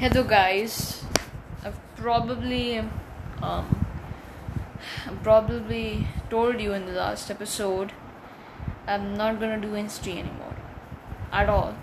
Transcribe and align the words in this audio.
Hello, 0.00 0.22
guys. 0.24 1.04
I've 1.62 1.78
probably, 1.94 2.78
um, 3.42 3.86
probably 5.22 6.06
told 6.30 6.58
you 6.58 6.72
in 6.72 6.86
the 6.86 6.92
last 6.92 7.30
episode, 7.30 7.92
I'm 8.86 9.14
not 9.14 9.38
gonna 9.40 9.58
do 9.60 9.72
Insta 9.80 10.12
anymore, 10.12 10.54
at 11.30 11.50
all. 11.50 11.74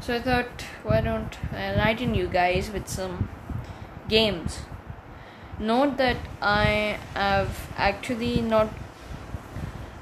So 0.00 0.14
I 0.14 0.20
thought, 0.28 0.64
why 0.84 1.02
don't 1.02 1.36
I 1.52 1.64
enlighten 1.72 2.14
you 2.14 2.28
guys 2.28 2.70
with 2.70 2.88
some 2.88 3.28
games? 4.08 4.60
Note 5.58 5.98
that 5.98 6.16
I 6.40 6.98
have 7.12 7.60
actually 7.76 8.40
not. 8.40 8.72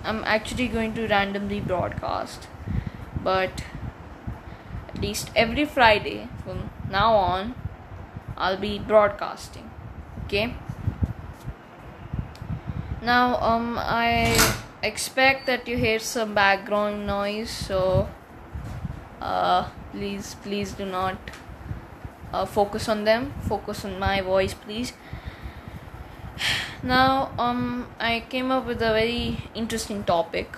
I'm 0.04 0.22
actually 0.36 0.68
going 0.68 0.94
to 0.94 1.08
randomly 1.08 1.58
broadcast, 1.58 2.46
but 3.24 3.64
at 4.88 5.00
least 5.00 5.32
every 5.34 5.64
Friday 5.64 6.28
from 6.44 6.70
now 6.90 7.14
on, 7.14 7.54
I'll 8.36 8.56
be 8.56 8.78
broadcasting. 8.78 9.70
Okay. 10.24 10.54
Now, 13.02 13.36
um, 13.40 13.78
I 13.78 14.34
expect 14.82 15.46
that 15.46 15.68
you 15.68 15.76
hear 15.76 15.98
some 15.98 16.34
background 16.34 17.06
noise, 17.06 17.50
so 17.50 18.08
uh, 19.20 19.68
please, 19.92 20.36
please 20.42 20.72
do 20.72 20.86
not 20.86 21.18
uh, 22.32 22.46
focus 22.46 22.88
on 22.88 23.04
them. 23.04 23.34
Focus 23.42 23.84
on 23.84 23.98
my 23.98 24.20
voice, 24.22 24.54
please. 24.54 24.94
Now, 26.82 27.32
um, 27.38 27.88
I 28.00 28.24
came 28.28 28.50
up 28.50 28.66
with 28.66 28.82
a 28.82 28.92
very 28.92 29.38
interesting 29.54 30.04
topic. 30.04 30.56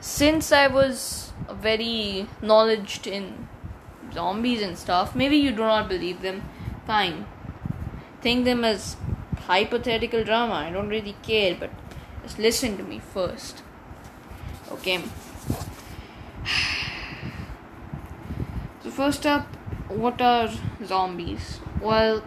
Since 0.00 0.52
I 0.52 0.68
was 0.68 1.32
very 1.50 2.28
knowledged 2.40 3.06
in 3.06 3.48
zombies 4.16 4.62
and 4.62 4.76
stuff. 4.76 5.14
Maybe 5.14 5.36
you 5.36 5.50
do 5.52 5.58
not 5.58 5.88
believe 5.88 6.22
them. 6.22 6.42
Fine. 6.86 7.26
Think 8.22 8.44
them 8.44 8.64
as 8.64 8.96
hypothetical 9.46 10.24
drama. 10.24 10.54
I 10.54 10.70
don't 10.70 10.88
really 10.88 11.16
care, 11.22 11.56
but 11.58 11.70
just 12.22 12.38
listen 12.38 12.76
to 12.78 12.82
me 12.82 13.00
first. 13.14 13.62
Okay. 14.72 15.02
So, 18.82 18.92
first 18.92 19.26
up, 19.26 19.46
what 20.00 20.20
are 20.22 20.48
zombies? 20.84 21.58
Well, 21.80 22.22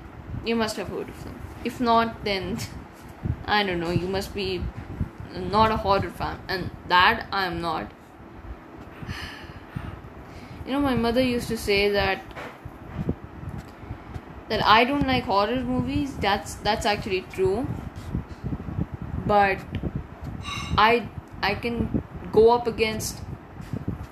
you 0.45 0.55
must 0.58 0.75
have 0.75 0.89
heard 0.89 1.08
of 1.08 1.23
them. 1.23 1.39
If 1.64 1.80
not, 1.80 2.25
then 2.25 2.58
I 3.45 3.64
don't 3.64 3.80
know, 3.80 3.92
you 3.92 4.08
must 4.08 4.36
be 4.36 4.61
not 5.33 5.71
a 5.71 5.77
horror 5.77 6.09
fan, 6.09 6.39
and 6.47 6.69
that 6.89 7.27
I'm 7.31 7.61
not 7.61 7.92
you 10.70 10.75
know 10.75 10.81
my 10.81 10.94
mother 10.94 11.22
used 11.22 11.48
to 11.48 11.58
say 11.58 11.89
that 11.89 12.22
that 14.50 14.64
I 14.64 14.84
don't 14.84 15.08
like 15.08 15.23
horror 15.23 15.64
movies. 15.70 16.14
That's 16.26 16.53
that's 16.67 16.86
actually 16.86 17.22
true. 17.34 17.67
But 19.26 19.58
I 20.78 21.09
I 21.42 21.56
can 21.56 22.03
go 22.31 22.52
up 22.52 22.67
against 22.67 23.23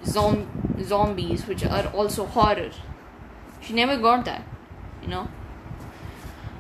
zom- 0.03 0.73
zombies 0.81 1.45
which 1.45 1.63
are 1.63 1.85
also 1.89 2.25
horror. 2.25 2.71
She 3.61 3.73
never 3.73 3.97
got 3.97 4.25
that 4.25 4.43
you 5.03 5.07
know? 5.09 5.27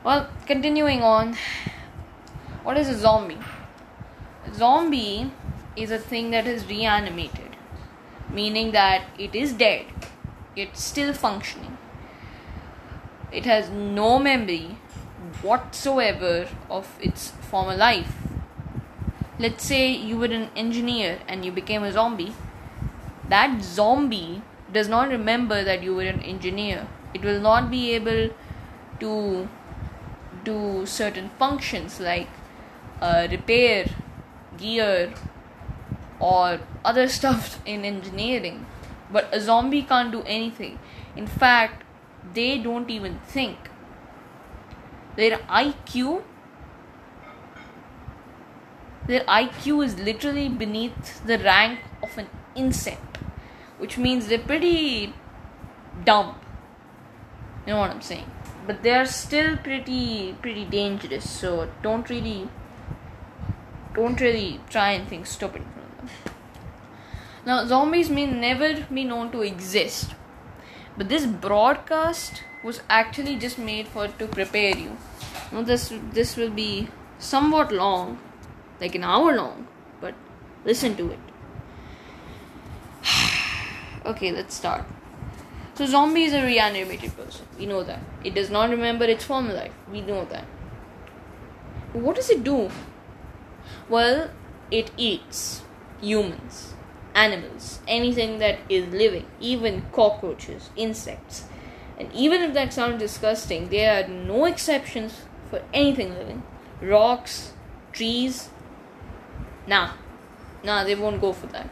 Well 0.03 0.29
continuing 0.45 1.01
on. 1.01 1.35
What 2.63 2.77
is 2.77 2.87
a 2.87 2.97
zombie? 2.99 3.39
A 4.45 4.53
zombie 4.53 5.31
is 5.75 5.89
a 5.89 5.97
thing 5.97 6.31
that 6.31 6.45
is 6.45 6.67
reanimated 6.67 7.46
meaning 8.31 8.71
that 8.71 9.05
it 9.17 9.35
is 9.35 9.53
dead, 9.53 9.85
it's 10.55 10.83
still 10.83 11.13
functioning. 11.13 11.77
It 13.31 13.45
has 13.45 13.69
no 13.69 14.19
memory 14.19 14.77
whatsoever 15.41 16.47
of 16.69 16.87
its 17.01 17.31
former 17.49 17.75
life. 17.75 18.13
Let's 19.39 19.65
say 19.65 19.91
you 19.91 20.17
were 20.17 20.25
an 20.25 20.49
engineer 20.55 21.19
and 21.27 21.45
you 21.45 21.51
became 21.51 21.83
a 21.83 21.91
zombie. 21.91 22.33
That 23.29 23.61
zombie 23.63 24.41
does 24.71 24.87
not 24.87 25.09
remember 25.09 25.63
that 25.63 25.83
you 25.83 25.93
were 25.95 26.03
an 26.03 26.21
engineer. 26.21 26.87
It 27.13 27.23
will 27.23 27.39
not 27.39 27.69
be 27.69 27.91
able 27.93 28.29
to 28.99 29.47
do 30.43 30.85
certain 30.85 31.29
functions 31.37 31.99
like 31.99 32.29
uh, 33.01 33.27
repair 33.29 33.85
gear 34.57 35.13
or 36.19 36.59
other 36.83 37.07
stuff 37.19 37.61
in 37.65 37.85
engineering. 37.85 38.65
But 39.11 39.33
a 39.33 39.39
zombie 39.39 39.83
can't 39.83 40.11
do 40.11 40.23
anything. 40.23 40.79
In 41.15 41.27
fact, 41.27 41.83
they 42.33 42.57
don't 42.57 42.89
even 42.89 43.19
think. 43.19 43.69
Their 45.15 45.37
IQ 45.49 46.23
their 49.07 49.21
IQ 49.21 49.85
is 49.85 49.97
literally 49.97 50.49
beneath 50.49 51.25
the 51.25 51.39
rank 51.39 51.79
of 52.03 52.17
an 52.17 52.27
insect, 52.55 53.19
which 53.77 53.97
means 53.97 54.27
they're 54.27 54.37
pretty 54.37 55.13
dumb. 56.03 56.35
You 57.65 57.73
know 57.73 57.79
what 57.79 57.89
I'm 57.89 58.01
saying? 58.01 58.29
But 58.65 58.83
they're 58.83 59.05
still 59.05 59.55
pretty 59.55 60.35
pretty 60.41 60.65
dangerous, 60.65 61.29
so 61.29 61.69
don't 61.81 62.09
really 62.09 62.49
don't 63.93 64.19
really 64.19 64.59
try 64.69 64.91
and 64.91 65.07
think 65.07 65.25
stupid. 65.25 65.63
Now, 67.47 67.65
zombies 67.65 68.09
may 68.09 68.25
never 68.25 68.85
be 68.93 69.05
known 69.05 69.31
to 69.31 69.41
exist, 69.41 70.15
but 70.97 71.07
this 71.07 71.25
broadcast 71.25 72.43
was 72.61 72.81
actually 72.89 73.37
just 73.37 73.57
made 73.57 73.87
for 73.87 74.09
to 74.09 74.27
prepare 74.27 74.75
you. 74.77 74.97
Now, 75.53 75.61
this 75.61 75.85
this 76.17 76.35
will 76.35 76.49
be 76.49 76.89
somewhat 77.29 77.71
long, 77.71 78.19
like 78.81 78.99
an 78.99 79.07
hour 79.13 79.33
long, 79.37 79.65
but 80.01 80.13
listen 80.65 80.97
to 80.97 81.09
it. 81.11 81.31
okay, 84.13 84.33
let's 84.41 84.61
start. 84.63 84.83
So, 85.75 85.85
zombie 85.85 86.25
is 86.25 86.33
a 86.33 86.43
reanimated 86.43 87.15
person. 87.15 87.45
We 87.57 87.65
know 87.65 87.81
that. 87.83 88.01
It 88.25 88.35
does 88.35 88.49
not 88.59 88.77
remember 88.77 89.05
its 89.17 89.33
former 89.33 89.53
life. 89.63 89.83
We 89.89 90.01
know 90.13 90.23
that. 90.37 90.47
what 92.07 92.17
does 92.17 92.29
it 92.29 92.43
do? 92.43 92.57
Well, 93.87 94.31
it 94.69 94.91
eats 94.97 95.61
humans 96.01 96.73
animals, 97.17 97.79
anything 97.87 98.37
that 98.37 98.59
is 98.69 98.87
living, 98.93 99.25
even 99.39 99.83
cockroaches, 99.91 100.69
insects. 100.75 101.45
And 101.97 102.13
even 102.13 102.41
if 102.41 102.53
that 102.53 102.73
sounds 102.73 102.99
disgusting, 102.99 103.69
there 103.69 104.03
are 104.03 104.07
no 104.07 104.45
exceptions 104.45 105.23
for 105.49 105.63
anything 105.73 106.13
living. 106.13 106.43
Rocks, 106.79 107.53
trees, 107.91 108.49
nah, 109.65 109.93
nah, 110.63 110.83
they 110.83 110.93
won't 110.93 111.19
go 111.19 111.33
for 111.33 111.47
that. 111.47 111.67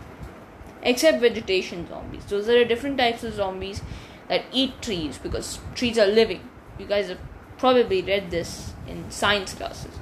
Except 0.81 1.21
vegetation 1.21 1.87
zombies. 1.87 2.25
Those 2.25 2.49
are 2.49 2.65
different 2.65 2.97
types 2.97 3.23
of 3.23 3.33
zombies 3.33 3.83
that 4.27 4.45
eat 4.51 4.81
trees 4.81 5.19
because 5.19 5.59
trees 5.75 5.99
are 5.99 6.07
living. 6.07 6.49
You 6.79 6.87
guys 6.87 7.09
have 7.09 7.19
probably 7.59 8.01
read 8.01 8.31
this 8.31 8.73
in 8.87 9.11
science 9.11 9.53
classes. 9.53 9.93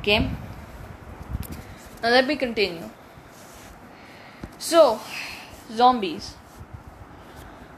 Okay? 0.00 0.30
Now 2.02 2.10
let 2.10 2.26
me 2.26 2.36
continue. 2.36 2.90
So, 4.60 5.00
zombies. 5.72 6.34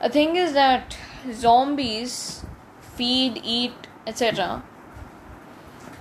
The 0.02 0.08
thing 0.08 0.34
is 0.34 0.52
that 0.54 0.96
zombies 1.32 2.44
feed, 2.80 3.40
eat, 3.44 3.86
etc. 4.04 4.64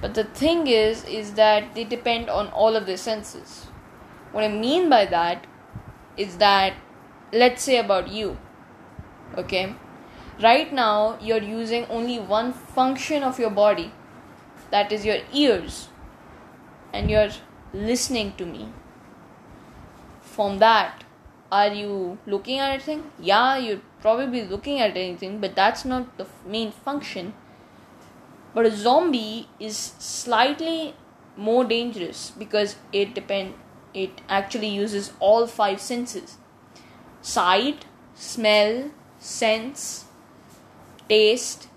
But 0.02 0.16
the 0.16 0.24
thing 0.24 0.66
is, 0.66 1.04
is 1.04 1.36
that 1.36 1.76
they 1.76 1.84
depend 1.84 2.32
on 2.32 2.48
all 2.48 2.76
of 2.76 2.88
their 2.88 2.98
senses. 2.98 3.68
What 4.32 4.44
I 4.44 4.48
mean 4.48 4.90
by 4.90 5.06
that 5.06 5.46
is 6.18 6.38
that, 6.38 6.74
let's 7.32 7.62
say 7.62 7.78
about 7.78 8.08
you, 8.08 8.40
okay? 9.38 9.76
Right 10.42 10.74
now, 10.74 11.20
you're 11.22 11.44
using 11.44 11.86
only 11.92 12.18
one 12.18 12.54
function 12.54 13.22
of 13.22 13.38
your 13.38 13.52
body, 13.52 13.92
that 14.72 14.92
is 14.92 15.06
your 15.06 15.20
ears, 15.32 15.90
and 16.92 17.12
you're 17.12 17.30
listening 17.72 18.34
to 18.38 18.48
me 18.48 18.74
from 20.36 20.60
that 20.60 21.04
are 21.52 21.74
you 21.74 22.18
looking 22.26 22.60
at 22.60 22.72
anything? 22.72 23.12
Yeah 23.20 23.58
you're 23.58 23.82
probably 24.02 24.44
looking 24.44 24.80
at 24.80 24.96
anything 24.96 25.40
but 25.40 25.56
that's 25.56 25.84
not 25.84 26.18
the 26.18 26.26
main 26.46 26.72
function. 26.72 27.34
But 28.54 28.66
a 28.66 28.72
zombie 28.72 29.50
is 29.60 29.78
slightly 29.78 30.96
more 31.36 31.64
dangerous 31.66 32.32
because 32.32 32.76
it 32.94 33.14
depend 33.14 33.56
it 33.94 34.22
actually 34.30 34.70
uses 34.70 35.12
all 35.20 35.46
five 35.46 35.82
senses. 35.82 36.38
Sight 37.22 37.86
smell 38.16 38.92
sense 39.20 40.06
taste 41.10 41.68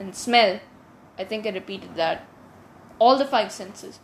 and 0.00 0.14
smell. 0.14 0.60
I 1.16 1.24
think 1.24 1.46
i 1.46 1.50
repeated 1.50 1.94
that. 1.94 2.26
All 2.98 3.16
the 3.16 3.24
five 3.24 3.52
senses 3.52 4.00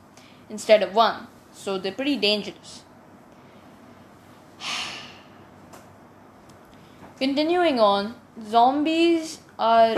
instead 0.48 0.82
of 0.84 0.94
one. 0.94 1.26
So 1.52 1.78
they're 1.78 1.92
pretty 1.92 2.16
dangerous 2.16 2.83
Continuing 7.24 7.80
on, 7.80 8.16
zombies 8.50 9.38
are 9.58 9.96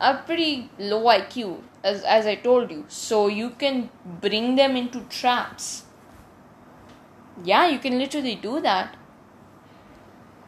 are 0.00 0.22
pretty 0.28 0.70
low 0.78 1.00
IQ, 1.14 1.58
as 1.90 2.04
as 2.04 2.28
I 2.32 2.36
told 2.46 2.70
you. 2.70 2.86
So 2.88 3.18
you 3.38 3.50
can 3.62 3.90
bring 4.22 4.56
them 4.56 4.78
into 4.78 5.02
traps. 5.16 5.66
Yeah, 7.50 7.66
you 7.68 7.78
can 7.78 7.98
literally 7.98 8.34
do 8.34 8.60
that. 8.62 8.96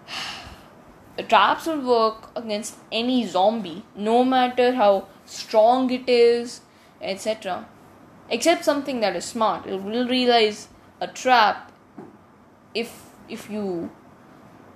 The 1.18 1.24
traps 1.34 1.66
will 1.66 1.82
work 1.90 2.30
against 2.42 2.78
any 3.00 3.18
zombie, 3.34 3.82
no 3.94 4.22
matter 4.36 4.70
how 4.76 4.92
strong 5.26 5.90
it 5.98 6.08
is, 6.14 6.60
etc. 7.02 7.58
Except 8.38 8.64
something 8.70 9.00
that 9.00 9.20
is 9.20 9.34
smart. 9.34 9.66
It 9.66 9.82
will 9.82 10.08
realize 10.14 10.68
a 11.08 11.08
trap 11.24 11.72
if 12.74 12.96
if 13.28 13.50
you 13.50 13.90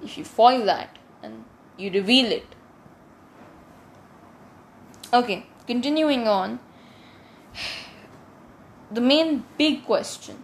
if 0.02 0.17
you 0.19 0.25
foil 0.25 0.64
that 0.67 0.99
and 1.23 1.44
you 1.76 1.91
reveal 1.91 2.32
it. 2.32 2.47
Okay, 5.12 5.47
continuing 5.67 6.26
on. 6.29 6.61
The 8.93 9.00
main 9.00 9.44
big 9.56 9.85
question 9.87 10.38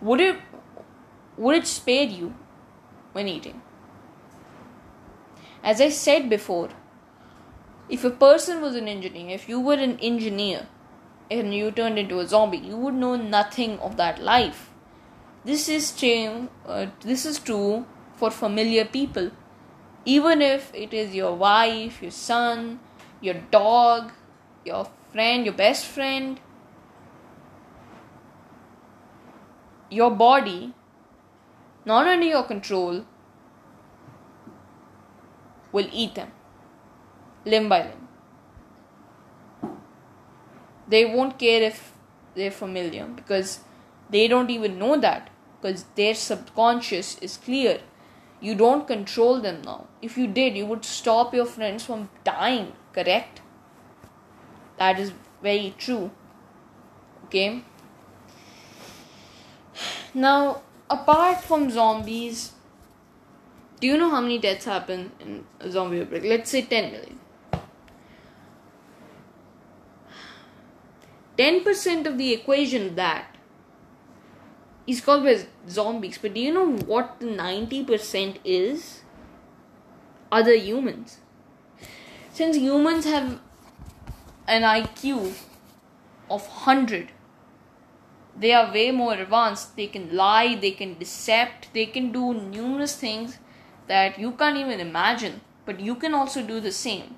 would 0.00 0.20
it 0.20 0.36
would 1.36 1.56
it 1.56 1.66
spare 1.66 2.04
you 2.04 2.34
when 3.12 3.28
eating? 3.28 3.62
As 5.62 5.80
I 5.80 5.88
said 5.88 6.28
before, 6.30 6.70
if 7.88 8.04
a 8.04 8.10
person 8.10 8.60
was 8.60 8.74
an 8.74 8.88
engineer, 8.88 9.34
if 9.34 9.48
you 9.48 9.60
were 9.60 9.74
an 9.74 9.98
engineer 10.00 10.66
and 11.30 11.54
you 11.54 11.70
turned 11.70 11.98
into 11.98 12.20
a 12.20 12.26
zombie, 12.26 12.58
you 12.58 12.76
would 12.76 12.94
know 12.94 13.16
nothing 13.16 13.78
of 13.80 13.96
that 13.96 14.22
life. 14.22 14.67
This 15.48 15.66
is 15.74 15.92
true. 15.98 16.48
Uh, 16.66 16.86
this 17.00 17.24
is 17.24 17.38
true 17.38 17.86
for 18.16 18.30
familiar 18.30 18.84
people, 18.84 19.30
even 20.04 20.42
if 20.42 20.70
it 20.74 20.92
is 20.92 21.14
your 21.14 21.34
wife, 21.42 22.02
your 22.02 22.10
son, 22.10 22.80
your 23.22 23.36
dog, 23.52 24.12
your 24.66 24.86
friend, 25.10 25.46
your 25.46 25.54
best 25.54 25.86
friend, 25.86 26.38
your 29.90 30.10
body, 30.10 30.74
not 31.86 32.06
under 32.06 32.26
your 32.26 32.42
control, 32.42 33.06
will 35.72 35.88
eat 35.90 36.14
them 36.14 36.30
limb 37.46 37.70
by 37.70 37.80
limb. 37.86 39.72
They 40.86 41.02
won't 41.06 41.38
care 41.38 41.62
if 41.62 41.82
they're 42.34 42.56
familiar 42.60 43.06
because 43.06 43.60
they 44.10 44.28
don't 44.28 44.50
even 44.50 44.78
know 44.78 45.00
that 45.08 45.30
because 45.60 45.84
their 45.94 46.14
subconscious 46.14 47.18
is 47.18 47.36
clear. 47.36 47.80
You 48.40 48.54
don't 48.54 48.86
control 48.86 49.40
them 49.40 49.62
now. 49.62 49.86
If 50.00 50.16
you 50.16 50.26
did, 50.26 50.56
you 50.56 50.66
would 50.66 50.84
stop 50.84 51.34
your 51.34 51.46
friends 51.46 51.84
from 51.84 52.08
dying, 52.24 52.72
correct? 52.92 53.40
That 54.78 55.00
is 55.00 55.12
very 55.42 55.74
true. 55.76 56.10
Okay? 57.24 57.64
Now, 60.14 60.62
apart 60.88 61.40
from 61.40 61.70
zombies, 61.70 62.52
do 63.80 63.86
you 63.86 63.96
know 63.96 64.10
how 64.10 64.20
many 64.20 64.38
deaths 64.38 64.64
happen 64.64 65.12
in 65.20 65.44
a 65.60 65.70
zombie 65.70 66.00
outbreak? 66.00 66.24
Let's 66.24 66.50
say 66.50 66.62
10 66.62 66.92
million. 66.92 67.20
10% 71.36 72.06
of 72.06 72.18
the 72.18 72.32
equation 72.32 72.96
that 72.96 73.36
is 74.88 75.02
called 75.02 75.24
by 75.24 75.38
zombies. 75.68 76.18
But 76.20 76.34
do 76.34 76.40
you 76.40 76.52
know 76.52 76.72
what 76.92 77.20
the 77.20 77.26
90% 77.26 78.38
is? 78.44 79.02
Other 80.32 80.54
humans. 80.54 81.18
Since 82.32 82.56
humans 82.56 83.04
have 83.04 83.38
an 84.46 84.62
IQ 84.62 85.34
of 86.30 86.46
100, 86.46 87.12
they 88.38 88.52
are 88.52 88.72
way 88.72 88.90
more 88.90 89.12
advanced. 89.12 89.76
They 89.76 89.88
can 89.88 90.14
lie, 90.14 90.54
they 90.54 90.70
can 90.70 90.96
decept, 90.96 91.72
they 91.74 91.86
can 91.86 92.10
do 92.10 92.32
numerous 92.32 92.96
things 92.96 93.38
that 93.88 94.18
you 94.18 94.32
can't 94.32 94.56
even 94.56 94.80
imagine. 94.80 95.40
But 95.66 95.80
you 95.80 95.96
can 95.96 96.14
also 96.14 96.42
do 96.42 96.60
the 96.60 96.72
same. 96.72 97.16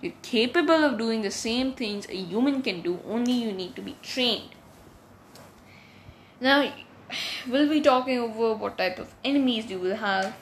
You're 0.00 0.14
capable 0.22 0.84
of 0.84 0.98
doing 0.98 1.22
the 1.22 1.30
same 1.30 1.74
things 1.74 2.08
a 2.08 2.16
human 2.16 2.62
can 2.62 2.82
do, 2.82 2.98
only 3.06 3.34
you 3.34 3.52
need 3.52 3.76
to 3.76 3.82
be 3.82 3.96
trained. 4.02 4.56
Now, 6.42 6.72
we'll 7.48 7.68
be 7.68 7.80
talking 7.80 8.18
over 8.18 8.54
what 8.54 8.76
type 8.76 8.98
of 8.98 9.14
enemies 9.24 9.70
you 9.70 9.78
will 9.78 9.94
have, 9.94 10.34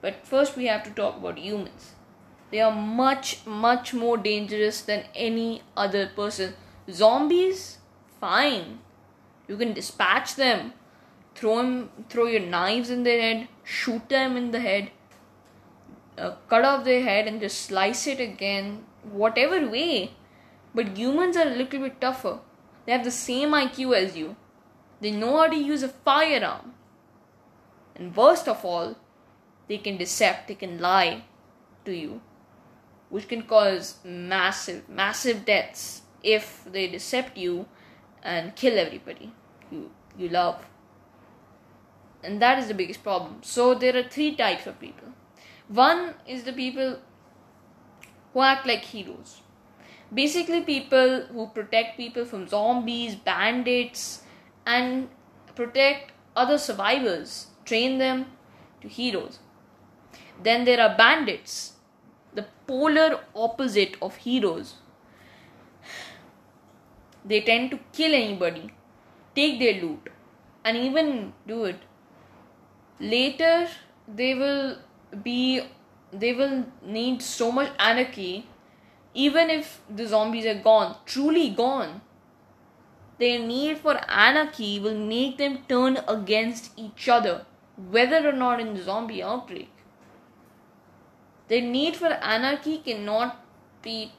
but 0.00 0.26
first 0.26 0.56
we 0.56 0.66
have 0.66 0.82
to 0.82 0.90
talk 0.90 1.18
about 1.18 1.38
humans. 1.38 1.92
They 2.50 2.60
are 2.60 2.72
much, 2.74 3.46
much 3.46 3.94
more 3.94 4.16
dangerous 4.16 4.80
than 4.80 5.04
any 5.14 5.62
other 5.76 6.08
person. 6.08 6.54
Zombies, 6.90 7.78
fine. 8.20 8.80
You 9.46 9.56
can 9.56 9.72
dispatch 9.72 10.34
them, 10.34 10.72
throw 11.36 11.58
them, 11.58 11.90
throw 12.08 12.26
your 12.26 12.40
knives 12.40 12.90
in 12.90 13.04
their 13.04 13.20
head, 13.20 13.46
shoot 13.62 14.08
them 14.08 14.36
in 14.36 14.50
the 14.50 14.58
head, 14.58 14.90
uh, 16.18 16.32
cut 16.48 16.64
off 16.64 16.82
their 16.84 17.04
head, 17.04 17.28
and 17.28 17.40
just 17.40 17.60
slice 17.60 18.08
it 18.08 18.18
again 18.18 18.84
whatever 19.04 19.64
way. 19.68 20.10
But 20.74 20.98
humans 20.98 21.36
are 21.36 21.46
a 21.46 21.54
little 21.62 21.82
bit 21.82 22.00
tougher. 22.00 22.40
They 22.84 22.90
have 22.90 23.04
the 23.04 23.12
same 23.12 23.50
IQ 23.50 23.96
as 23.96 24.16
you. 24.16 24.34
They 25.00 25.10
know 25.10 25.38
how 25.38 25.48
to 25.48 25.56
use 25.56 25.82
a 25.82 25.88
firearm. 25.88 26.74
And 27.94 28.14
worst 28.14 28.48
of 28.48 28.64
all, 28.64 28.96
they 29.68 29.78
can 29.78 29.98
decept, 29.98 30.46
they 30.46 30.54
can 30.54 30.78
lie 30.78 31.24
to 31.84 31.92
you, 31.92 32.20
which 33.08 33.28
can 33.28 33.42
cause 33.42 33.96
massive, 34.04 34.88
massive 34.88 35.44
deaths 35.44 36.02
if 36.22 36.64
they 36.70 36.88
decept 36.88 37.36
you 37.36 37.66
and 38.22 38.54
kill 38.56 38.78
everybody 38.78 39.32
you, 39.70 39.90
you 40.18 40.28
love. 40.28 40.66
And 42.22 42.42
that 42.42 42.58
is 42.58 42.68
the 42.68 42.74
biggest 42.74 43.02
problem. 43.02 43.38
So 43.42 43.74
there 43.74 43.96
are 43.96 44.02
three 44.02 44.34
types 44.34 44.66
of 44.66 44.80
people. 44.80 45.08
One 45.68 46.14
is 46.26 46.44
the 46.44 46.52
people 46.52 46.98
who 48.32 48.40
act 48.40 48.66
like 48.66 48.82
heroes. 48.82 49.42
Basically, 50.12 50.60
people 50.60 51.22
who 51.32 51.48
protect 51.48 51.96
people 51.96 52.24
from 52.24 52.46
zombies, 52.46 53.16
bandits, 53.16 54.22
and 54.66 55.08
protect 55.54 56.12
other 56.34 56.58
survivors, 56.58 57.46
train 57.64 57.98
them 57.98 58.26
to 58.82 58.88
heroes. 58.88 59.38
Then 60.42 60.64
there 60.64 60.80
are 60.80 60.96
bandits, 60.96 61.74
the 62.34 62.46
polar 62.66 63.20
opposite 63.34 63.96
of 64.02 64.16
heroes. 64.16 64.74
They 67.24 67.40
tend 67.40 67.70
to 67.70 67.78
kill 67.92 68.14
anybody, 68.14 68.70
take 69.34 69.58
their 69.58 69.80
loot, 69.80 70.10
and 70.64 70.76
even 70.76 71.32
do 71.46 71.64
it. 71.64 71.80
Later, 73.00 73.68
they 74.06 74.34
will 74.34 74.78
be 75.22 75.62
they 76.12 76.32
will 76.32 76.64
need 76.82 77.20
so 77.22 77.50
much 77.50 77.70
anarchy 77.78 78.48
even 79.14 79.50
if 79.50 79.80
the 79.94 80.06
zombies 80.06 80.46
are 80.46 80.60
gone 80.62 80.96
truly 81.04 81.50
gone 81.50 82.00
their 83.18 83.38
need 83.38 83.78
for 83.78 83.98
anarchy 84.10 84.78
will 84.78 84.98
make 84.98 85.38
them 85.38 85.58
turn 85.68 85.98
against 86.06 86.72
each 86.76 87.08
other 87.08 87.46
whether 87.76 88.28
or 88.28 88.32
not 88.32 88.60
in 88.60 88.74
the 88.74 88.82
zombie 88.82 89.22
outbreak. 89.22 89.70
Their 91.48 91.62
need 91.62 91.96
for 91.96 92.08
anarchy 92.08 92.78
cannot 92.78 93.44
be 93.82 94.12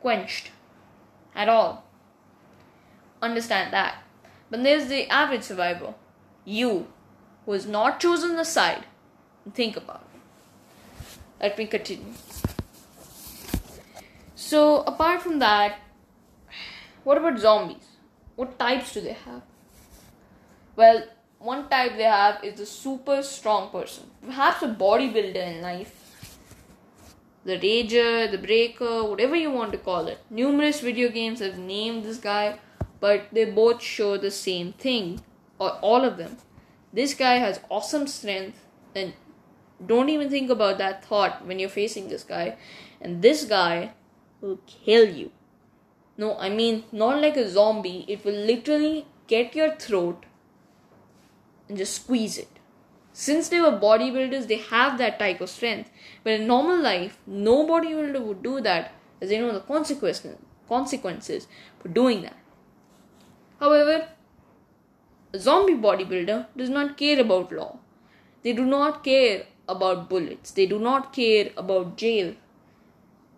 quenched 0.00 0.50
at 1.34 1.48
all. 1.48 1.84
Understand 3.20 3.72
that. 3.72 4.02
But 4.50 4.62
there's 4.62 4.86
the 4.86 5.08
average 5.08 5.42
survivor. 5.42 5.94
You 6.44 6.86
who 7.44 7.52
has 7.52 7.66
not 7.66 8.00
chosen 8.00 8.36
the 8.36 8.44
side 8.44 8.84
think 9.54 9.76
about 9.76 10.06
it. 10.14 10.20
Let 11.40 11.58
me 11.58 11.66
continue. 11.66 12.12
So, 14.34 14.82
apart 14.82 15.20
from 15.22 15.40
that, 15.40 15.78
what 17.08 17.16
about 17.16 17.38
zombies? 17.38 17.86
What 18.36 18.58
types 18.58 18.92
do 18.92 19.00
they 19.00 19.14
have? 19.14 19.40
Well, 20.76 21.04
one 21.38 21.66
type 21.70 21.96
they 21.96 22.02
have 22.02 22.44
is 22.44 22.58
the 22.58 22.66
super 22.66 23.22
strong 23.22 23.70
person, 23.70 24.10
perhaps 24.26 24.62
a 24.62 24.68
bodybuilder 24.68 25.42
in 25.52 25.62
life. 25.62 25.94
The 27.46 27.56
Rager, 27.58 28.30
the 28.30 28.36
Breaker, 28.36 29.04
whatever 29.04 29.36
you 29.36 29.50
want 29.50 29.72
to 29.72 29.78
call 29.78 30.06
it. 30.08 30.18
Numerous 30.28 30.80
video 30.80 31.08
games 31.08 31.40
have 31.40 31.56
named 31.56 32.04
this 32.04 32.18
guy, 32.18 32.58
but 33.00 33.28
they 33.32 33.46
both 33.46 33.80
show 33.80 34.18
the 34.18 34.30
same 34.30 34.74
thing, 34.74 35.22
or 35.58 35.70
all 35.80 36.04
of 36.04 36.18
them. 36.18 36.36
This 36.92 37.14
guy 37.14 37.36
has 37.36 37.60
awesome 37.70 38.06
strength 38.06 38.66
and 38.94 39.14
don't 39.86 40.10
even 40.10 40.28
think 40.28 40.50
about 40.50 40.76
that 40.76 41.06
thought 41.06 41.46
when 41.46 41.58
you're 41.58 41.70
facing 41.70 42.08
this 42.10 42.22
guy. 42.22 42.58
And 43.00 43.22
this 43.22 43.44
guy 43.46 43.92
will 44.42 44.58
kill 44.66 45.08
you. 45.08 45.30
No, 46.18 46.36
I 46.36 46.50
mean, 46.50 46.84
not 46.92 47.22
like 47.22 47.36
a 47.36 47.48
zombie. 47.48 48.04
It 48.08 48.24
will 48.24 48.34
literally 48.34 49.06
get 49.28 49.54
your 49.54 49.74
throat 49.76 50.26
and 51.68 51.78
just 51.78 52.02
squeeze 52.02 52.36
it. 52.36 52.48
Since 53.12 53.48
they 53.48 53.60
were 53.60 53.72
bodybuilders, 53.72 54.48
they 54.48 54.56
have 54.56 54.98
that 54.98 55.18
type 55.18 55.40
of 55.40 55.48
strength. 55.48 55.90
But 56.24 56.34
in 56.34 56.46
normal 56.46 56.78
life, 56.80 57.18
no 57.26 57.66
bodybuilder 57.66 58.20
would 58.20 58.42
do 58.42 58.60
that 58.60 58.92
as 59.20 59.30
they 59.30 59.38
know 59.38 59.52
the 59.52 59.60
consequences 59.60 60.36
consequences 60.68 61.46
for 61.80 61.88
doing 61.88 62.20
that. 62.22 62.36
However, 63.58 64.08
a 65.32 65.38
zombie 65.38 65.74
bodybuilder 65.74 66.46
does 66.56 66.68
not 66.68 66.98
care 66.98 67.20
about 67.20 67.52
law. 67.52 67.78
They 68.42 68.52
do 68.52 68.66
not 68.66 69.02
care 69.02 69.46
about 69.66 70.10
bullets. 70.10 70.50
They 70.50 70.66
do 70.66 70.78
not 70.78 71.12
care 71.12 71.50
about 71.56 71.96
jail. 71.96 72.34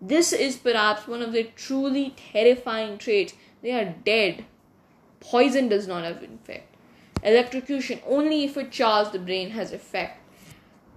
This 0.01 0.33
is 0.33 0.57
perhaps 0.57 1.07
one 1.07 1.21
of 1.21 1.33
their 1.33 1.45
truly 1.45 2.15
terrifying 2.33 2.97
traits. 2.97 3.35
They 3.63 3.73
are 3.73 3.95
dead. 4.05 4.47
Poison 5.21 5.69
does 5.69 5.87
not 5.87 6.05
have 6.05 6.23
effect. 6.23 6.75
Electrocution 7.23 8.01
only 8.07 8.45
if 8.45 8.57
it 8.57 8.73
chars 8.73 9.11
the 9.11 9.19
brain 9.19 9.51
has 9.51 9.73
effect. 9.73 10.19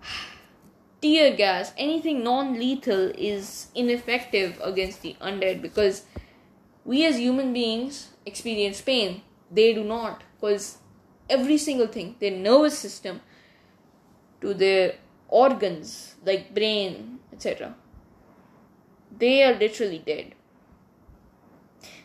Tear 1.02 1.36
gas, 1.36 1.74
anything 1.78 2.24
non 2.24 2.54
lethal, 2.54 3.12
is 3.18 3.68
ineffective 3.76 4.60
against 4.64 5.02
the 5.02 5.18
undead 5.20 5.62
because 5.62 6.04
we 6.86 7.06
as 7.06 7.18
human 7.18 7.52
beings 7.52 8.12
experience 8.26 8.80
pain. 8.80 9.22
They 9.52 9.74
do 9.74 9.84
not 9.84 10.24
because 10.40 10.78
every 11.30 11.58
single 11.58 11.88
thing, 11.88 12.16
their 12.20 12.32
nervous 12.32 12.78
system, 12.78 13.20
to 14.40 14.54
their 14.54 14.96
organs 15.28 16.16
like 16.26 16.54
brain, 16.54 17.20
etc. 17.34 17.76
They 19.18 19.44
are 19.44 19.54
literally 19.54 20.02
dead. 20.06 20.34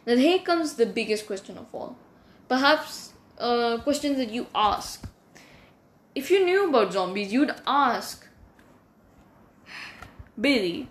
Now 0.07 0.17
here 0.17 0.39
comes 0.39 0.75
the 0.75 0.87
biggest 0.87 1.27
question 1.27 1.59
of 1.59 1.67
all. 1.73 1.97
Perhaps 2.49 3.13
uh, 3.39 3.79
questions 3.79 4.17
that 4.19 4.31
you 4.31 4.47
ask. 4.55 5.07
If 6.15 6.31
you 6.31 6.45
knew 6.45 6.69
about 6.69 6.93
zombies, 6.93 7.33
you'd 7.33 7.55
ask, 7.67 8.27
Billy, 10.41 10.89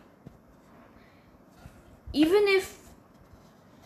even 2.14 2.48
if 2.48 2.78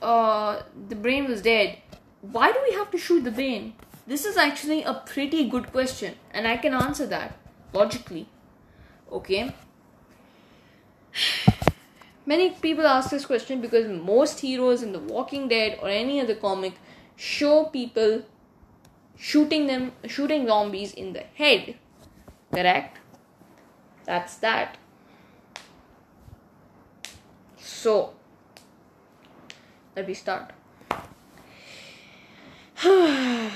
uh, 0.01 0.61
the 0.89 0.95
brain 0.95 1.27
was 1.27 1.41
dead, 1.41 1.77
why 2.21 2.51
do 2.51 2.59
we 2.67 2.75
have 2.75 2.91
to 2.91 2.97
shoot 2.97 3.23
the 3.23 3.31
brain? 3.31 3.73
This 4.05 4.25
is 4.25 4.37
actually 4.37 4.83
a 4.83 4.93
pretty 4.93 5.49
good 5.49 5.71
question, 5.71 6.15
and 6.31 6.47
I 6.47 6.57
can 6.57 6.73
answer 6.73 7.07
that 7.07 7.37
logically. 7.73 8.27
Okay. 9.11 9.53
Many 12.31 12.51
people 12.51 12.87
ask 12.87 13.09
this 13.09 13.25
question 13.25 13.59
because 13.59 13.87
most 13.89 14.39
heroes 14.39 14.83
in 14.83 14.93
The 14.93 14.99
Walking 14.99 15.49
Dead 15.49 15.77
or 15.81 15.89
any 15.89 16.21
other 16.21 16.35
comic 16.35 16.75
show 17.17 17.65
people 17.65 18.23
shooting 19.17 19.67
them 19.67 19.91
shooting 20.05 20.47
zombies 20.47 20.93
in 20.93 21.11
the 21.11 21.23
head. 21.41 21.75
Correct? 22.53 22.99
That's 24.05 24.37
that. 24.37 24.77
So 27.57 28.13
let 29.97 30.07
me 30.07 30.13
start. 30.13 30.53
okay, 32.85 33.51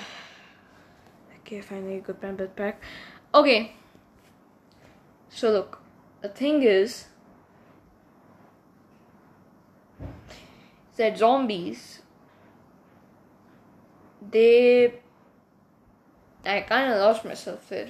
finally 1.62 2.00
a 2.00 2.02
good 2.02 2.20
pen 2.20 2.36
back. 2.58 2.82
Okay. 3.34 3.72
So 5.30 5.50
look, 5.52 5.82
the 6.22 6.28
thing 6.28 6.64
is 6.64 7.06
that 10.96 11.18
zombies 11.18 12.02
they 14.32 14.94
I 16.46 16.62
kind 16.62 16.92
of 16.92 17.00
lost 17.00 17.26
myself 17.26 17.68
there. 17.70 17.90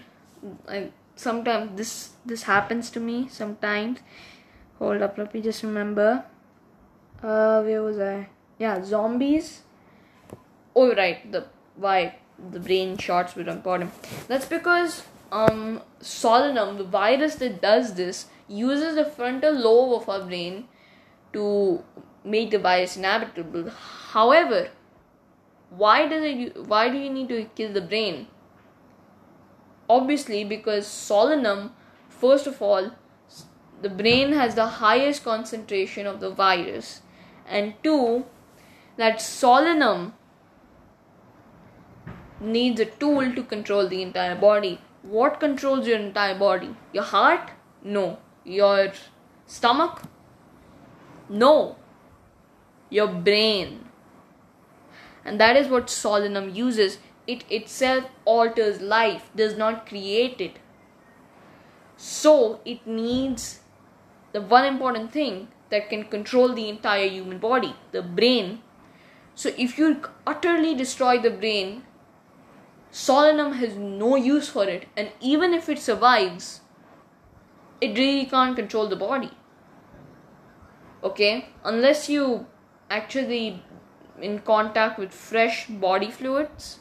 I 0.67 0.89
sometimes 1.15 1.77
this 1.77 2.11
this 2.25 2.43
happens 2.43 2.89
to 2.91 2.99
me 2.99 3.27
sometimes. 3.29 3.99
Hold 4.79 5.01
up, 5.01 5.17
let 5.17 5.33
me 5.33 5.41
just 5.41 5.63
remember. 5.63 6.23
Uh, 7.21 7.61
where 7.63 7.81
was 7.81 7.99
I? 7.99 8.27
Yeah, 8.59 8.83
zombies. 8.83 9.61
Oh 10.75 10.93
right, 10.95 11.31
the 11.31 11.45
why 11.75 12.15
the 12.51 12.59
brain 12.59 12.97
shots 12.97 13.35
were 13.35 13.49
important. 13.49 13.91
That's 14.27 14.45
because 14.45 15.03
um 15.31 15.81
solanum, 16.01 16.77
the 16.77 16.83
virus 16.83 17.35
that 17.35 17.61
does 17.61 17.93
this, 17.95 18.27
uses 18.47 18.95
the 18.95 19.05
frontal 19.05 19.53
lobe 19.53 20.01
of 20.01 20.09
our 20.09 20.21
brain 20.21 20.65
to 21.33 21.83
make 22.25 22.51
the 22.51 22.59
virus 22.59 22.97
inhabitable. 22.97 23.69
However, 24.09 24.69
why 25.69 26.07
does 26.07 26.23
it? 26.23 26.67
Why 26.67 26.89
do 26.89 26.97
you 26.97 27.09
need 27.09 27.29
to 27.29 27.45
kill 27.55 27.71
the 27.71 27.81
brain? 27.81 28.27
Obviously, 29.87 30.43
because 30.43 30.87
solanum, 30.87 31.71
first 32.09 32.47
of 32.47 32.61
all, 32.61 32.91
the 33.81 33.89
brain 33.89 34.33
has 34.33 34.55
the 34.55 34.65
highest 34.65 35.23
concentration 35.23 36.07
of 36.07 36.19
the 36.19 36.31
virus, 36.31 37.01
and 37.47 37.75
two, 37.83 38.25
that 38.97 39.19
solanum 39.19 40.13
needs 42.39 42.79
a 42.79 42.85
tool 42.85 43.33
to 43.35 43.43
control 43.43 43.87
the 43.87 44.01
entire 44.01 44.35
body. 44.35 44.79
What 45.03 45.39
controls 45.39 45.87
your 45.87 45.99
entire 45.99 46.37
body? 46.37 46.75
Your 46.91 47.03
heart? 47.03 47.51
No. 47.83 48.17
Your 48.43 48.91
stomach? 49.45 50.01
No 51.29 51.75
your 52.95 53.07
brain. 53.07 53.89
And 55.23 55.39
that 55.39 55.57
is 55.57 55.67
what 55.67 55.87
Solanum 55.87 56.55
uses. 56.55 56.99
It 57.27 57.43
itself 57.49 58.05
alters 58.23 58.81
life, 58.81 59.29
does 59.35 59.57
not 59.57 59.87
create 59.87 60.39
it. 60.39 60.59
So 61.97 62.61
it 62.65 62.85
needs 62.85 63.59
the 64.31 64.41
one 64.41 64.65
important 64.65 65.11
thing 65.11 65.47
that 65.71 65.89
can 65.89 66.05
control 66.05 66.53
the 66.53 66.69
entire 66.69 67.07
human 67.07 67.39
body, 67.39 67.75
the 67.91 68.01
brain. 68.01 68.61
So 69.33 69.51
if 69.57 69.77
you 69.77 70.01
utterly 70.25 70.75
destroy 70.75 71.19
the 71.19 71.31
brain, 71.31 71.83
Solanum 72.91 73.55
has 73.55 73.75
no 73.75 74.15
use 74.15 74.47
for 74.47 74.63
it, 74.63 74.87
and 74.95 75.09
even 75.19 75.53
if 75.53 75.67
it 75.67 75.79
survives, 75.79 76.61
it 77.81 77.97
really 77.97 78.25
can't 78.25 78.55
control 78.55 78.87
the 78.87 78.95
body. 78.95 79.31
Okay? 81.03 81.49
Unless 81.63 82.07
you 82.09 82.45
actually 82.89 83.63
in 84.21 84.39
contact 84.39 84.97
with 84.99 85.11
fresh 85.11 85.67
body 85.67 86.09
fluids. 86.09 86.79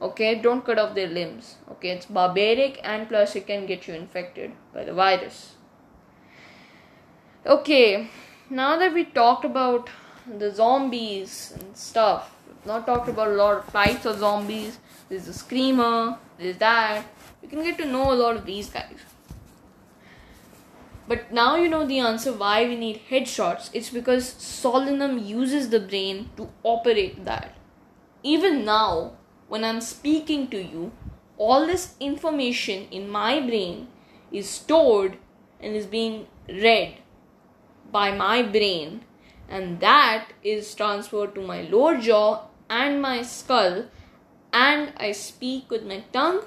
Okay 0.00 0.34
don't 0.40 0.64
cut 0.64 0.78
off 0.78 0.94
their 0.94 1.08
limbs. 1.08 1.56
Okay 1.70 1.90
it's 1.90 2.06
barbaric 2.06 2.80
and 2.84 3.08
plus 3.08 3.36
it 3.36 3.46
can 3.46 3.66
get 3.66 3.88
you 3.88 3.94
infected 3.94 4.52
by 4.74 4.84
the 4.84 4.92
virus. 4.92 5.54
Okay 7.46 8.10
now 8.50 8.76
that 8.76 8.92
we 8.92 9.04
talked 9.04 9.44
about 9.44 9.90
the 10.38 10.50
zombies 10.54 11.54
and 11.58 11.76
stuff 11.76 12.32
not 12.64 12.84
talked 12.84 13.08
about 13.08 13.28
a 13.28 13.34
lot 13.34 13.58
of 13.58 13.64
fights 13.66 14.04
of 14.06 14.18
zombies. 14.18 14.78
There's 15.08 15.28
a 15.28 15.32
screamer 15.32 16.18
there's 16.38 16.58
that. 16.58 17.04
You 17.42 17.48
can 17.48 17.62
get 17.62 17.78
to 17.78 17.86
know 17.86 18.12
a 18.12 18.14
lot 18.14 18.36
of 18.36 18.44
these 18.44 18.68
guys 18.68 18.98
but 21.08 21.32
now 21.32 21.56
you 21.56 21.68
know 21.68 21.86
the 21.86 21.98
answer 21.98 22.32
why 22.32 22.64
we 22.64 22.76
need 22.76 23.00
headshots. 23.10 23.70
It's 23.72 23.90
because 23.90 24.34
Solanum 24.34 25.24
uses 25.26 25.70
the 25.70 25.80
brain 25.80 26.30
to 26.36 26.50
operate 26.62 27.24
that. 27.24 27.56
Even 28.22 28.64
now, 28.64 29.12
when 29.48 29.64
I'm 29.64 29.80
speaking 29.80 30.48
to 30.48 30.60
you, 30.60 30.92
all 31.38 31.66
this 31.66 31.94
information 32.00 32.88
in 32.90 33.08
my 33.08 33.40
brain 33.40 33.88
is 34.32 34.48
stored 34.48 35.18
and 35.60 35.76
is 35.76 35.86
being 35.86 36.26
read 36.48 36.96
by 37.92 38.10
my 38.10 38.42
brain, 38.42 39.04
and 39.48 39.78
that 39.80 40.32
is 40.42 40.74
transferred 40.74 41.34
to 41.34 41.40
my 41.40 41.62
lower 41.62 41.96
jaw 41.98 42.48
and 42.68 43.00
my 43.00 43.22
skull, 43.22 43.84
and 44.52 44.92
I 44.96 45.12
speak 45.12 45.70
with 45.70 45.84
my 45.84 46.02
tongue 46.12 46.42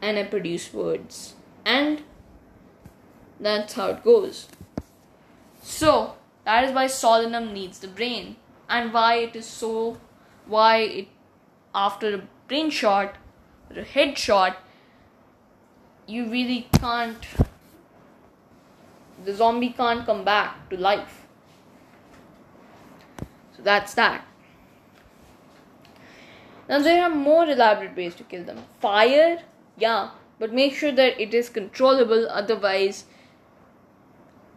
and 0.00 0.18
I 0.18 0.24
produce 0.24 0.72
words. 0.72 1.34
And 1.64 2.02
that's 3.40 3.74
how 3.74 3.88
it 3.88 4.04
goes. 4.04 4.48
So, 5.62 6.14
that 6.44 6.64
is 6.64 6.72
why 6.72 6.86
Solanum 6.86 7.52
needs 7.52 7.78
the 7.78 7.88
brain 7.88 8.36
and 8.68 8.92
why 8.92 9.16
it 9.16 9.36
is 9.36 9.46
so 9.46 9.98
why 10.46 10.76
it 10.78 11.08
after 11.74 12.14
a 12.14 12.22
brain 12.48 12.70
shot 12.70 13.16
or 13.70 13.80
a 13.80 13.84
head 13.84 14.16
shot 14.18 14.58
you 16.06 16.28
really 16.30 16.68
can't 16.78 17.26
the 19.24 19.34
zombie 19.34 19.70
can't 19.70 20.04
come 20.04 20.24
back 20.24 20.68
to 20.68 20.76
life. 20.76 21.26
So 23.56 23.62
that's 23.62 23.94
that. 23.94 24.26
Now 26.68 26.80
there 26.80 27.02
are 27.02 27.10
more 27.10 27.44
elaborate 27.44 27.96
ways 27.96 28.14
to 28.16 28.24
kill 28.24 28.44
them. 28.44 28.58
Fire, 28.80 29.42
yeah, 29.78 30.10
but 30.38 30.52
make 30.52 30.74
sure 30.74 30.92
that 30.92 31.20
it 31.20 31.32
is 31.32 31.48
controllable, 31.48 32.26
otherwise 32.28 33.04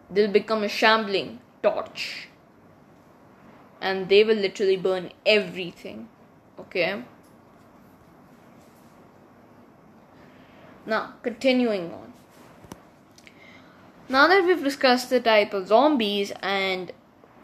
they'll 0.09 0.31
become 0.31 0.63
a 0.63 0.69
shambling 0.69 1.39
torch 1.63 2.29
and 3.81 4.09
they 4.09 4.23
will 4.23 4.35
literally 4.35 4.77
burn 4.77 5.11
everything 5.25 6.07
okay 6.59 7.03
Now, 10.87 11.15
continuing 11.21 11.91
on. 11.91 12.13
Now 14.07 14.27
that 14.27 14.45
we've 14.45 14.63
discussed 14.63 15.09
the 15.09 15.19
type 15.19 15.53
of 15.53 15.67
zombies 15.67 16.31
and 16.41 16.93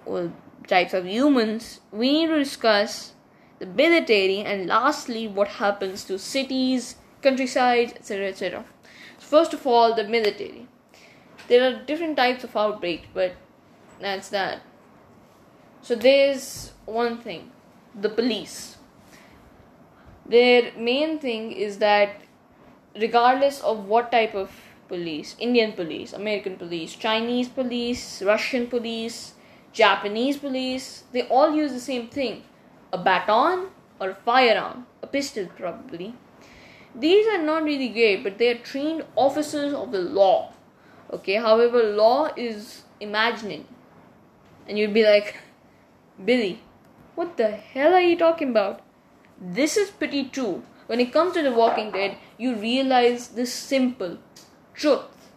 well, 0.05 0.31
types 0.65 0.93
of 0.93 1.05
humans, 1.05 1.81
we 1.91 2.13
need 2.13 2.27
to 2.27 2.39
discuss 2.39 3.11
the 3.59 3.65
military 3.65 4.39
and 4.39 4.67
lastly 4.67 5.27
what 5.27 5.49
happens 5.59 6.05
to 6.05 6.17
cities, 6.17 6.95
countryside, 7.21 7.91
etc. 7.97 8.27
etc. 8.27 8.65
So 9.17 9.27
first 9.27 9.53
of 9.53 9.67
all, 9.67 9.93
the 9.93 10.05
military. 10.05 10.67
There 11.47 11.63
are 11.67 11.83
different 11.83 12.17
types 12.17 12.43
of 12.43 12.55
outbreak, 12.55 13.09
but 13.13 13.35
that's 13.99 14.29
that. 14.29 14.61
So 15.81 15.95
there's 15.95 16.71
one 16.85 17.17
thing 17.17 17.51
the 17.93 18.09
police. 18.09 18.77
Their 20.25 20.71
main 20.77 21.19
thing 21.19 21.51
is 21.51 21.79
that 21.79 22.21
regardless 22.99 23.59
of 23.61 23.85
what 23.85 24.11
type 24.11 24.33
of 24.33 24.51
police 24.87 25.35
Indian 25.39 25.73
police, 25.73 26.13
American 26.13 26.55
police, 26.55 26.95
Chinese 26.95 27.49
police, 27.49 28.21
Russian 28.21 28.67
police, 28.67 29.33
Japanese 29.73 30.37
police 30.37 31.03
they 31.11 31.23
all 31.23 31.53
use 31.53 31.73
the 31.73 31.79
same 31.79 32.07
thing 32.07 32.43
a 32.93 32.97
baton 32.97 33.67
or 33.99 34.09
a 34.11 34.15
firearm, 34.15 34.85
a 35.01 35.07
pistol 35.07 35.47
probably. 35.57 36.15
These 36.95 37.27
are 37.27 37.41
not 37.41 37.63
really 37.63 37.89
great, 37.89 38.23
but 38.23 38.37
they 38.37 38.49
are 38.49 38.59
trained 38.59 39.03
officers 39.15 39.73
of 39.73 39.91
the 39.91 39.99
law. 39.99 40.53
Okay, 41.13 41.35
however, 41.35 41.83
law 41.83 42.31
is 42.35 42.83
imagining. 42.99 43.67
And 44.67 44.79
you'd 44.79 44.93
be 44.93 45.03
like, 45.05 45.37
Billy, 46.25 46.59
what 47.13 47.37
the 47.37 47.51
hell 47.51 47.93
are 47.93 48.01
you 48.01 48.17
talking 48.17 48.49
about? 48.49 48.81
This 49.39 49.77
is 49.77 49.91
pretty 49.91 50.25
true. 50.29 50.63
When 50.87 50.99
it 50.99 51.13
comes 51.13 51.33
to 51.35 51.43
The 51.43 51.51
Walking 51.51 51.91
Dead, 51.91 52.17
you 52.37 52.55
realize 52.55 53.27
this 53.29 53.53
simple 53.53 54.17
truth 54.73 55.29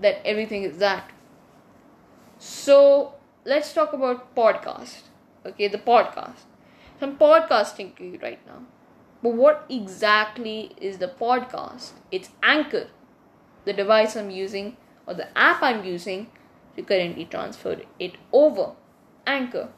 that 0.00 0.20
everything 0.24 0.62
is 0.62 0.78
that. 0.78 1.10
So, 2.38 3.14
let's 3.44 3.72
talk 3.72 3.92
about 3.92 4.34
podcast. 4.34 5.02
Okay, 5.44 5.68
the 5.68 5.78
podcast. 5.78 6.46
I'm 7.00 7.16
podcasting 7.16 7.96
to 7.96 8.04
you 8.04 8.18
right 8.22 8.44
now. 8.46 8.62
But 9.22 9.34
what 9.34 9.66
exactly 9.68 10.72
is 10.80 10.98
the 10.98 11.08
podcast? 11.08 11.90
It's 12.10 12.30
Anchor, 12.42 12.88
the 13.64 13.72
device 13.72 14.16
I'm 14.16 14.30
using 14.30 14.76
or 15.06 15.14
the 15.14 15.36
app 15.36 15.62
I'm 15.62 15.84
using 15.84 16.28
to 16.76 16.82
currently 16.82 17.24
transfer 17.24 17.76
it 17.98 18.14
over. 18.32 18.72
Anchor. 19.26 19.68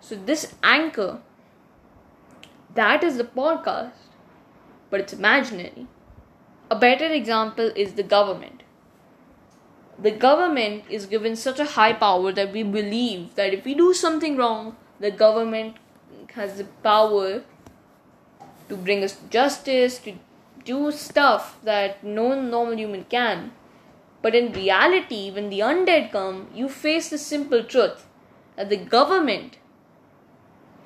So, 0.00 0.14
this 0.14 0.54
Anchor, 0.62 1.18
that 2.74 3.04
is 3.04 3.16
the 3.16 3.24
podcast, 3.24 3.92
but 4.90 5.00
it's 5.00 5.12
imaginary. 5.12 5.86
A 6.70 6.76
better 6.76 7.06
example 7.06 7.72
is 7.76 7.94
the 7.94 8.02
government. 8.02 8.62
The 9.98 10.10
government 10.10 10.84
is 10.90 11.06
given 11.06 11.36
such 11.36 11.60
a 11.60 11.64
high 11.64 11.92
power 11.92 12.32
that 12.32 12.52
we 12.52 12.62
believe 12.62 13.34
that 13.36 13.54
if 13.54 13.64
we 13.64 13.74
do 13.74 13.94
something 13.94 14.36
wrong, 14.36 14.76
the 14.98 15.10
government 15.10 15.76
has 16.34 16.58
the 16.58 16.64
power 16.82 17.42
to 18.68 18.76
bring 18.76 19.04
us 19.04 19.16
justice, 19.30 19.98
to 19.98 20.14
do 20.64 20.90
stuff 20.90 21.58
that 21.64 22.02
no 22.02 22.40
normal 22.40 22.76
human 22.76 23.04
can. 23.04 23.52
But 24.22 24.34
in 24.34 24.52
reality, 24.52 25.30
when 25.30 25.50
the 25.50 25.60
undead 25.60 26.10
come, 26.10 26.48
you 26.54 26.68
face 26.68 27.10
the 27.10 27.18
simple 27.18 27.62
truth 27.62 28.06
that 28.56 28.70
the 28.70 28.76
government 28.76 29.58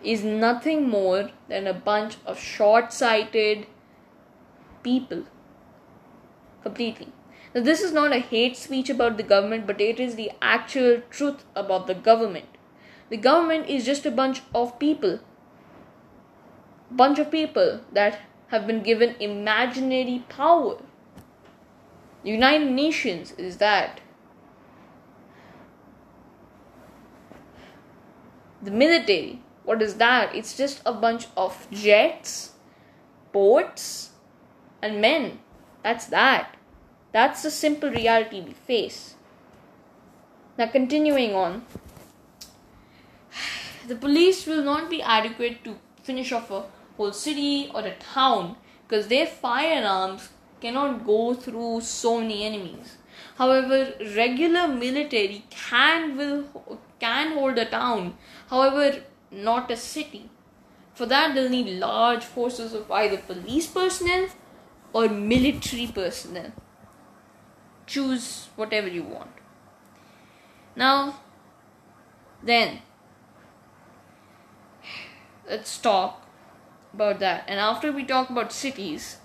is 0.03 0.25
nothing 0.25 0.89
more 0.89 1.31
than 1.49 1.67
a 1.67 1.75
bunch 1.75 2.17
of 2.27 2.39
short 2.39 2.93
sighted 2.93 3.67
people. 4.83 5.25
Completely. 6.63 7.09
Now, 7.55 7.63
this 7.63 7.81
is 7.81 7.93
not 7.93 8.13
a 8.13 8.19
hate 8.19 8.57
speech 8.57 8.91
about 8.91 9.17
the 9.17 9.23
government, 9.23 9.67
but 9.67 9.81
it 9.81 9.99
is 9.99 10.17
the 10.17 10.31
actual 10.43 11.03
truth 11.11 11.45
about 11.55 11.87
the 11.87 11.95
government. 11.95 12.47
The 13.11 13.17
government 13.17 13.69
is 13.69 13.87
just 13.87 14.05
a 14.05 14.11
bunch 14.11 14.43
of 14.55 14.79
people. 14.79 15.21
Bunch 16.91 17.19
of 17.19 17.31
people 17.31 17.81
that 17.93 18.21
have 18.49 18.67
been 18.67 18.83
given 18.83 19.15
imaginary 19.21 20.25
power. 20.29 20.79
United 22.25 22.71
Nations 22.71 23.33
is 23.33 23.59
that. 23.59 24.01
The 28.63 28.71
military, 28.71 29.41
what 29.65 29.81
is 29.81 29.95
that? 29.97 30.35
It's 30.35 30.57
just 30.57 30.83
a 30.85 30.93
bunch 30.93 31.27
of 31.37 31.69
jets, 31.71 32.53
boats, 33.33 34.11
and 34.83 35.01
men. 35.01 35.39
That's 35.83 36.07
that. 36.07 36.57
That's 37.13 37.43
the 37.43 37.51
simple 37.51 37.91
reality 37.91 38.41
we 38.41 38.53
face. 38.53 39.15
Now, 40.59 40.67
continuing 40.67 41.35
on, 41.35 41.65
the 43.87 43.95
police 43.95 44.47
will 44.47 44.63
not 44.63 44.91
be 44.91 45.01
adequate 45.01 45.63
to 45.65 45.77
finish 46.03 46.33
off 46.33 46.51
a 46.51 46.65
whole 46.99 47.13
city 47.13 47.71
or 47.75 47.81
a 47.81 47.95
town 47.97 48.57
because 48.87 49.09
their 49.09 49.27
firearms 49.27 50.29
cannot 50.61 51.07
go 51.07 51.35
through 51.35 51.81
so 51.81 52.21
many 52.21 52.45
enemies. 52.45 52.97
However, 53.37 53.95
regular 54.17 54.67
military 54.69 55.45
can 55.51 56.17
will 56.17 56.81
can 57.01 57.35
hold 57.35 57.59
a 57.59 57.65
town. 57.65 58.17
However, 58.51 59.03
not 59.31 59.71
a 59.71 59.77
city. 59.77 60.29
For 60.95 61.07
that, 61.07 61.35
they'll 61.35 61.49
need 61.49 61.79
large 61.79 62.25
forces 62.25 62.75
of 62.75 62.91
either 62.91 63.19
police 63.19 63.69
personnel 63.69 64.29
or 64.93 65.09
military 65.09 65.87
personnel 65.87 66.53
choose 67.87 68.49
whatever 68.57 68.89
you 68.89 69.03
want. 69.03 69.31
Now, 70.77 71.21
then, 72.43 72.81
let's 75.49 75.79
talk 75.79 76.28
about 76.99 77.21
that. 77.21 77.45
And 77.47 77.61
after 77.61 77.93
we 77.93 78.05
talk 78.05 78.31
about 78.31 78.53
cities, 78.53 79.19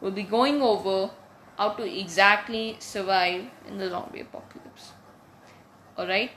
we'll 0.00 0.18
be 0.22 0.22
going 0.22 0.60
over 0.60 1.10
how 1.58 1.70
to 1.70 1.84
exactly 2.00 2.76
survive 2.78 3.46
in 3.66 3.78
the 3.78 3.88
zombie 3.88 4.20
apocalypse. 4.20 4.92
Alright? 5.98 6.32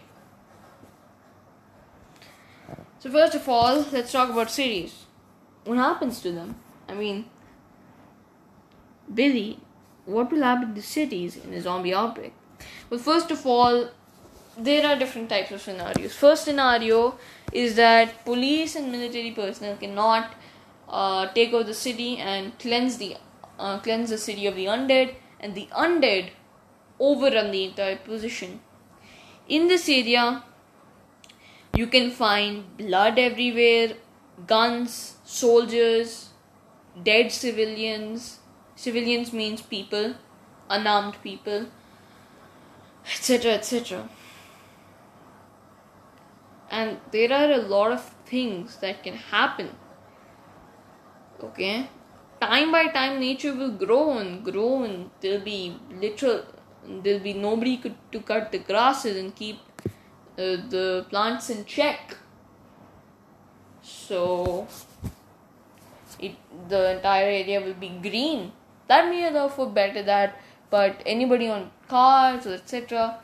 So, 2.99 3.11
first 3.11 3.35
of 3.35 3.49
all, 3.49 3.85
let's 3.91 4.11
talk 4.11 4.29
about 4.29 4.49
cities. 4.51 5.05
What 5.65 5.77
happens 5.77 6.21
to 6.21 6.31
them? 6.31 6.55
I 6.87 6.93
mean, 6.93 7.25
Billy 9.13 9.59
what 10.09 10.31
will 10.31 10.41
happen 10.41 10.73
to 10.73 10.81
cities 10.81 11.37
in 11.37 11.53
a 11.53 11.61
zombie 11.61 11.93
outbreak? 11.93 12.33
Well, 12.89 12.99
first 12.99 13.31
of 13.31 13.45
all, 13.45 13.89
there 14.59 14.85
are 14.85 14.97
different 14.97 15.29
types 15.29 15.51
of 15.51 15.61
scenarios. 15.61 16.15
First 16.15 16.45
scenario 16.45 17.17
is 17.51 17.75
that 17.75 18.25
police 18.25 18.75
and 18.75 18.91
military 18.91 19.31
personnel 19.31 19.77
cannot 19.77 20.33
uh, 20.87 21.27
take 21.33 21.53
over 21.53 21.63
the 21.63 21.73
city 21.73 22.17
and 22.17 22.57
cleanse 22.59 22.97
the 22.97 23.15
uh, 23.57 23.79
cleanse 23.79 24.09
the 24.09 24.17
city 24.17 24.47
of 24.47 24.55
the 24.55 24.65
undead, 24.65 25.15
and 25.39 25.53
the 25.53 25.67
undead 25.85 26.29
overrun 26.99 27.51
the 27.51 27.65
entire 27.65 27.97
position. 27.97 28.61
In 29.47 29.67
this 29.67 29.89
area, 29.89 30.43
you 31.75 31.87
can 31.87 32.11
find 32.11 32.77
blood 32.77 33.19
everywhere, 33.19 33.95
guns, 34.47 35.17
soldiers, 35.25 36.29
dead 37.03 37.31
civilians, 37.31 38.39
Civilians 38.79 39.33
means 39.33 39.61
people, 39.61 40.13
unarmed 40.69 41.21
people, 41.21 41.65
etc. 43.05 43.51
etc. 43.55 44.07
And 46.69 46.97
there 47.11 47.31
are 47.33 47.51
a 47.51 47.57
lot 47.57 47.91
of 47.91 48.03
things 48.25 48.77
that 48.77 49.03
can 49.03 49.15
happen. 49.15 49.69
Okay? 51.43 51.89
Time 52.41 52.71
by 52.71 52.87
time, 52.87 53.19
nature 53.19 53.53
will 53.53 53.71
grow 53.71 54.17
and 54.17 54.43
grow, 54.43 54.83
and 54.83 55.09
there'll 55.19 55.43
be 55.43 55.75
literal, 55.89 56.43
there'll 56.87 57.19
be 57.19 57.33
nobody 57.33 57.77
could, 57.77 57.95
to 58.11 58.21
cut 58.21 58.51
the 58.51 58.59
grasses 58.59 59.17
and 59.17 59.35
keep 59.35 59.59
uh, 59.85 60.55
the 60.75 61.05
plants 61.09 61.49
in 61.49 61.65
check. 61.65 62.15
So, 63.81 64.67
it, 66.19 66.35
the 66.67 66.95
entire 66.95 67.25
area 67.25 67.61
will 67.61 67.73
be 67.73 67.89
green 67.89 68.51
that 68.87 69.09
may 69.09 69.27
allow 69.27 69.47
for 69.47 69.69
better 69.69 70.03
that 70.03 70.39
but 70.69 71.01
anybody 71.05 71.47
on 71.49 71.71
cars 71.87 72.45
etc 72.45 73.19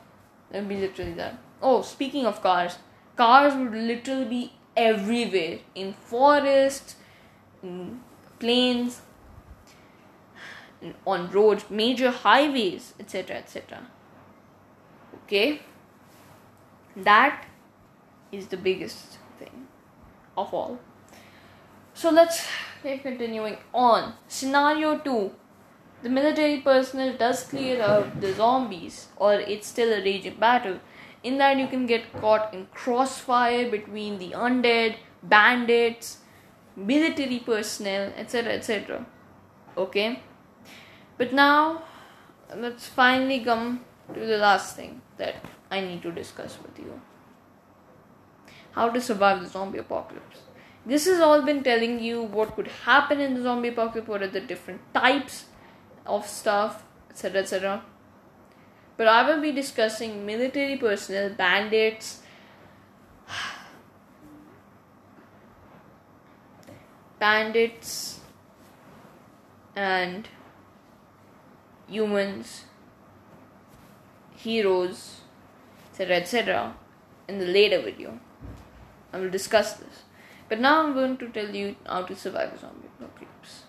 will 0.51 0.65
be 0.73 0.77
literally 0.77 1.13
that 1.13 1.37
oh 1.61 1.81
speaking 1.81 2.25
of 2.25 2.41
cars 2.41 2.77
cars 3.15 3.53
would 3.55 3.73
literally 3.73 4.25
be 4.25 4.53
everywhere. 4.75 5.59
In 5.73 5.93
forests 5.93 6.95
in 7.63 8.01
plains 8.39 9.01
on 11.05 11.31
roads 11.31 11.65
major 11.69 12.11
highways 12.11 12.93
etc 12.99 13.37
etc 13.37 13.87
okay? 15.25 15.61
That 16.95 17.45
is 18.31 18.47
the 18.47 18.57
biggest 18.57 19.17
thing 19.39 19.67
of 20.37 20.53
all. 20.53 20.79
So 21.93 22.09
let's 22.09 22.45
okay, 22.79 22.99
continuing 22.99 23.57
on. 23.73 24.13
Scenario 24.27 24.97
2 24.99 25.31
The 26.03 26.09
military 26.09 26.61
personnel 26.61 27.17
does 27.17 27.43
clear 27.43 27.81
out 27.81 28.21
the 28.21 28.33
zombies, 28.33 29.07
or 29.17 29.33
it's 29.33 29.67
still 29.67 29.93
a 29.93 30.01
raging 30.03 30.35
battle. 30.39 30.79
In 31.25 31.39
that, 31.39 31.57
you 31.57 31.67
can 31.67 31.87
get 31.87 32.13
caught 32.21 32.53
in 32.53 32.67
crossfire 32.79 33.69
between 33.71 34.19
the 34.19 34.29
undead, 34.31 34.97
bandits, 35.23 36.19
military 36.75 37.39
personnel, 37.39 38.13
etc. 38.15 38.53
etc. 38.53 39.05
Okay? 39.75 40.21
But 41.17 41.33
now, 41.33 41.81
let's 42.55 42.87
finally 42.87 43.39
come 43.39 43.81
to 44.13 44.19
the 44.19 44.37
last 44.37 44.75
thing 44.75 45.01
that 45.17 45.43
I 45.71 45.81
need 45.81 46.03
to 46.03 46.11
discuss 46.11 46.59
with 46.61 46.77
you 46.77 47.01
how 48.73 48.89
to 48.89 49.01
survive 49.01 49.41
the 49.41 49.47
zombie 49.47 49.79
apocalypse. 49.79 50.41
This 50.85 51.05
has 51.05 51.19
all 51.21 51.41
been 51.41 51.63
telling 51.63 51.99
you 52.03 52.21
what 52.21 52.55
could 52.55 52.67
happen 52.67 53.19
in 53.19 53.33
the 53.33 53.41
zombie 53.41 53.69
apocalypse, 53.69 54.07
what 54.07 54.21
are 54.21 54.27
the 54.27 54.41
different 54.41 54.81
types 54.93 55.45
of 56.05 56.27
stuff, 56.27 56.83
etc. 57.09 57.41
etc. 57.41 57.83
But 58.97 59.07
I 59.07 59.27
will 59.27 59.41
be 59.41 59.51
discussing 59.51 60.25
military 60.25 60.77
personnel, 60.77 61.29
bandits, 61.31 62.21
bandits, 67.19 68.21
and 69.75 70.29
humans, 71.87 72.65
heroes, 74.35 75.21
etc. 75.91 76.15
etc. 76.17 76.75
in 77.27 77.39
the 77.39 77.45
later 77.45 77.81
video. 77.81 78.19
I 79.11 79.19
will 79.19 79.29
discuss 79.29 79.73
this. 79.73 80.03
But 80.47 80.59
now 80.59 80.83
I'm 80.83 80.93
going 80.93 81.17
to 81.17 81.29
tell 81.29 81.53
you 81.53 81.75
how 81.85 82.03
to 82.03 82.15
survive 82.15 82.53
a 82.53 82.57
zombie 82.59 82.87
apocalypse. 82.99 83.63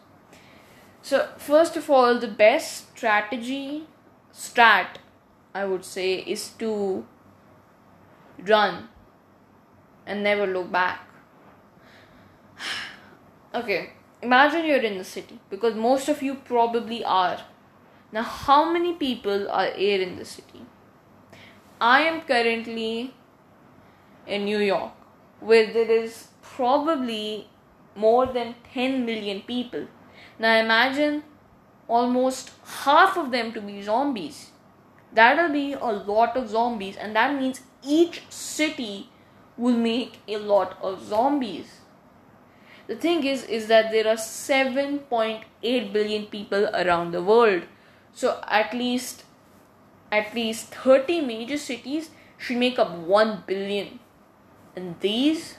So, 1.03 1.29
first 1.39 1.77
of 1.77 1.89
all, 1.89 2.19
the 2.19 2.29
best 2.29 2.97
strategy, 2.97 3.87
strat, 4.33 4.99
I 5.61 5.65
would 5.65 5.85
say, 5.85 6.09
is 6.35 6.49
to 6.63 6.71
run 8.53 8.89
and 10.07 10.23
never 10.23 10.47
look 10.47 10.71
back. 10.71 11.01
okay, 13.55 13.91
imagine 14.23 14.67
you're 14.67 14.89
in 14.93 14.99
the 14.99 15.05
city 15.05 15.39
because 15.51 15.75
most 15.75 16.09
of 16.09 16.23
you 16.23 16.35
probably 16.35 17.05
are. 17.05 17.39
Now, 18.13 18.23
how 18.23 18.71
many 18.73 18.95
people 18.95 19.51
are 19.51 19.71
here 19.71 20.01
in 20.01 20.17
the 20.17 20.25
city? 20.25 20.67
I 21.81 22.01
am 22.03 22.21
currently 22.23 23.15
in 24.27 24.45
New 24.45 24.59
York 24.59 24.93
where 25.41 25.73
there 25.73 25.91
is 25.91 26.29
probably 26.43 27.49
more 27.95 28.27
than 28.27 28.55
10 28.73 29.05
million 29.05 29.41
people. 29.43 29.87
Now 30.39 30.59
imagine 30.59 31.23
almost 31.89 32.53
half 32.85 33.17
of 33.17 33.31
them 33.31 33.53
to 33.53 33.61
be 33.61 33.83
zombies. 33.83 34.51
That'll 35.17 35.53
be 35.53 35.73
a 35.73 35.93
lot 36.13 36.37
of 36.37 36.49
zombies, 36.51 36.97
and 36.97 37.17
that 37.17 37.35
means 37.41 37.61
each 37.83 38.23
city 38.29 39.09
will 39.57 39.77
make 39.77 40.19
a 40.29 40.37
lot 40.37 40.77
of 40.83 41.03
zombies. 41.03 41.81
The 42.87 42.97
thing 42.97 43.25
is, 43.25 43.45
is 43.45 43.69
that 43.69 43.91
there 43.93 44.07
are 44.07 44.17
7.8 44.17 45.93
billion 45.93 46.27
people 46.27 46.67
around 46.67 47.13
the 47.13 47.23
world. 47.23 47.63
So 48.13 48.41
at 48.47 48.75
least 48.75 49.25
at 50.13 50.35
least 50.35 50.75
30 50.75 51.21
major 51.23 51.59
cities 51.59 52.11
should 52.39 52.59
make 52.59 52.79
up 52.79 52.93
1 52.93 53.45
billion 53.47 53.99
and 54.77 55.01
these 55.01 55.57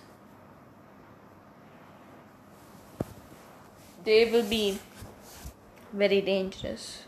they 4.06 4.32
will 4.32 4.48
be 4.54 4.80
very 5.91 6.22
dangerous 6.22 7.04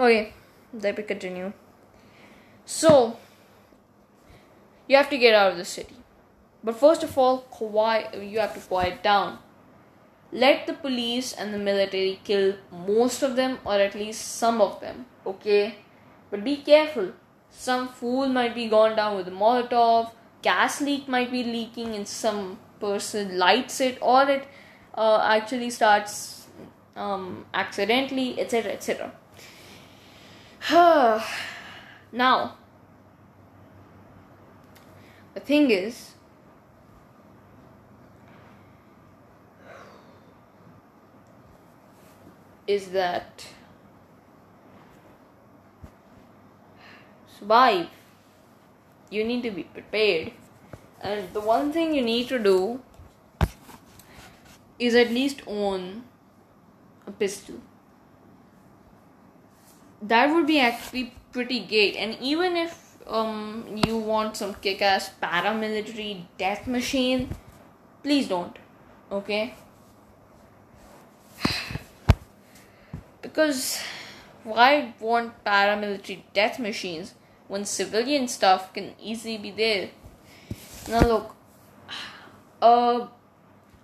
okay 0.00 0.32
let 0.80 0.96
me 0.96 1.04
continue. 1.04 1.52
So 2.64 3.16
you 4.88 4.96
have 4.96 5.10
to 5.10 5.18
get 5.18 5.34
out 5.34 5.52
of 5.52 5.58
the 5.58 5.64
city. 5.64 5.96
But 6.62 6.76
first 6.76 7.02
of 7.02 7.16
all 7.16 7.38
quiet 7.38 8.22
you 8.22 8.38
have 8.40 8.54
to 8.54 8.60
quiet 8.60 9.02
down. 9.02 9.38
Let 10.32 10.66
the 10.66 10.74
police 10.74 11.32
and 11.32 11.54
the 11.54 11.58
military 11.58 12.20
kill 12.24 12.54
most 12.70 13.22
of 13.22 13.36
them 13.36 13.58
or 13.64 13.74
at 13.74 13.94
least 13.94 14.36
some 14.36 14.60
of 14.60 14.80
them 14.80 15.06
okay? 15.24 15.76
But 16.30 16.44
be 16.44 16.56
careful. 16.56 17.12
Some 17.50 17.88
fool 17.88 18.28
might 18.28 18.54
be 18.54 18.68
gone 18.68 18.96
down 18.96 19.16
with 19.16 19.28
a 19.28 19.30
molotov 19.30 20.10
gas 20.42 20.80
leak 20.80 21.08
might 21.08 21.30
be 21.30 21.42
leaking 21.42 21.94
and 21.94 22.06
some 22.06 22.58
person 22.80 23.38
lights 23.38 23.80
it 23.80 23.98
or 24.00 24.28
it 24.28 24.46
uh, 24.94 25.20
actually 25.22 25.70
starts 25.70 26.46
um, 26.94 27.46
accidentally 27.54 28.40
etc 28.40 28.72
etc 28.72 29.12
now 32.12 32.56
the 35.34 35.40
thing 35.40 35.70
is 35.70 36.14
is 42.66 42.88
that 42.88 43.46
survive 47.38 47.86
you 49.10 49.24
need 49.24 49.42
to 49.42 49.50
be 49.50 49.62
prepared. 49.62 50.32
And 51.00 51.32
the 51.32 51.40
one 51.40 51.72
thing 51.72 51.94
you 51.94 52.02
need 52.02 52.28
to 52.28 52.38
do 52.38 52.80
is 54.78 54.94
at 54.94 55.10
least 55.10 55.42
own 55.46 56.04
a 57.06 57.10
pistol. 57.10 57.56
That 60.08 60.34
would 60.34 60.46
be 60.46 60.60
actually 60.60 61.12
pretty 61.32 61.60
great. 61.60 61.96
And 61.96 62.16
even 62.20 62.56
if 62.56 62.96
um, 63.06 63.80
you 63.86 63.96
want 63.96 64.36
some 64.36 64.54
kick 64.54 64.82
ass 64.82 65.10
paramilitary 65.22 66.24
death 66.38 66.66
machine, 66.66 67.30
please 68.02 68.28
don't. 68.28 68.58
Okay? 69.10 69.54
Because 73.22 73.78
why 74.44 74.94
want 75.00 75.44
paramilitary 75.44 76.22
death 76.32 76.58
machines? 76.58 77.14
when 77.48 77.64
civilian 77.64 78.28
stuff 78.28 78.72
can 78.72 78.94
easily 79.00 79.38
be 79.38 79.50
there. 79.50 79.90
Now 80.88 81.00
look, 81.00 81.36
a 82.62 83.08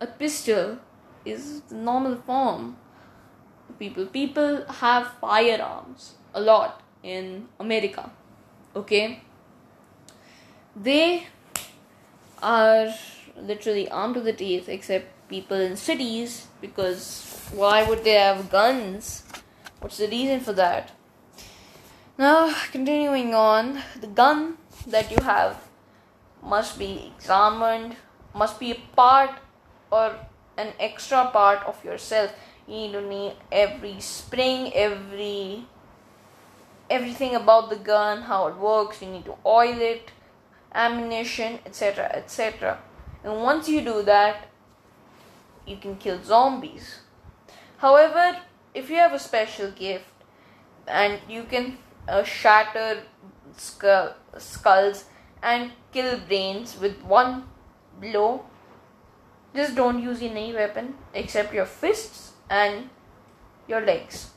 a 0.01 0.07
pistol 0.07 0.79
is 1.25 1.63
the 1.63 1.77
normal 1.77 2.17
form. 2.17 2.77
People 3.79 4.07
people 4.07 4.65
have 4.81 5.09
firearms 5.21 6.15
a 6.35 6.41
lot 6.41 6.83
in 7.03 7.49
America. 7.59 8.11
Okay, 8.77 9.23
they 10.77 11.27
are 12.43 12.95
literally 13.37 13.89
armed 13.89 14.15
to 14.15 14.21
the 14.21 14.33
teeth, 14.33 14.69
except 14.69 15.29
people 15.29 15.57
in 15.57 15.77
cities 15.77 16.47
because 16.61 17.49
why 17.53 17.83
would 17.83 18.05
they 18.05 18.15
have 18.15 18.51
guns? 18.51 19.25
What's 19.81 19.99
the 19.99 20.09
reason 20.09 20.41
for 20.41 20.53
that? 20.53 20.93
Now, 22.19 22.55
continuing 22.71 23.35
on, 23.35 23.83
the 24.01 24.07
gun 24.07 24.59
that 24.87 25.11
you 25.11 25.19
have 25.25 25.57
must 26.43 26.79
be 26.79 27.13
examined, 27.17 27.97
must 28.35 28.61
be 28.61 28.73
a 28.73 28.81
part 28.97 29.31
or 29.91 30.17
an 30.57 30.73
extra 30.79 31.27
part 31.33 31.65
of 31.67 31.83
yourself. 31.85 32.33
You 32.67 33.01
need 33.01 33.35
every 33.51 34.01
spring, 34.01 34.73
every 34.75 35.67
everything 36.89 37.35
about 37.35 37.71
the 37.71 37.77
gun, 37.77 38.23
how 38.23 38.47
it 38.49 38.57
works. 38.57 39.03
You 39.03 39.09
need 39.09 39.25
to 39.25 39.37
oil 39.45 39.81
it, 39.81 40.11
ammunition, 40.75 41.59
etc., 41.67 42.11
etc. 42.15 42.79
And 43.25 43.43
once 43.43 43.69
you 43.69 43.81
do 43.81 44.03
that, 44.03 44.49
you 45.67 45.77
can 45.77 45.97
kill 45.97 46.23
zombies. 46.23 47.01
However, 47.79 48.39
if 48.75 48.91
you 48.91 48.97
have 48.97 49.13
a 49.13 49.19
special 49.19 49.71
gift 49.71 50.07
and 50.87 51.19
you 51.29 51.45
can 51.45 51.79
uh, 52.09 52.23
shatter 52.25 53.03
skull, 53.57 54.15
skulls 54.39 55.05
and 55.43 55.73
kill 55.93 56.19
brains 56.21 56.79
with 56.79 57.03
one 57.03 57.45
blow. 58.01 58.45
Just 59.55 59.75
don't 59.75 60.03
use 60.03 60.23
any 60.23 60.53
weapon 60.53 60.95
except 61.13 61.53
your 61.53 61.67
fists 61.67 62.32
and 62.61 62.91
your 63.67 63.81
legs. 63.81 64.31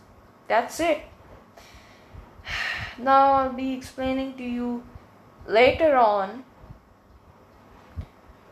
That's 0.47 0.80
it. 0.80 1.01
Now 2.97 3.34
I'll 3.34 3.54
be 3.54 3.73
explaining 3.73 4.36
to 4.38 4.43
you 4.43 4.84
later 5.45 5.95
on 5.97 6.45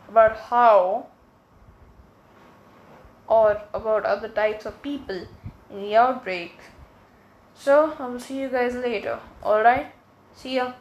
about 0.10 0.38
how 0.52 1.08
or 3.28 3.62
about 3.73 4.06
other 4.06 4.28
types 4.28 4.65
of 4.65 4.82
people 4.82 5.26
in 5.69 5.82
the 5.82 5.95
outbreak 5.95 6.60
so 7.56 7.95
I 7.97 8.08
will 8.08 8.19
see 8.19 8.41
you 8.41 8.49
guys 8.49 8.76
later. 8.76 9.19
Alright? 9.43 9.91
See 10.36 10.56
ya. 10.56 10.73